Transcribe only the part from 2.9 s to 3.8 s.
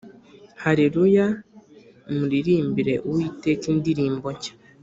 uwiteka